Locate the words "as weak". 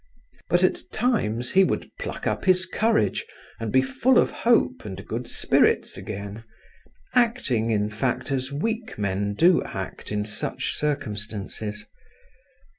8.31-8.97